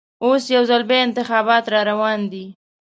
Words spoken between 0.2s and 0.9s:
اوس یوځل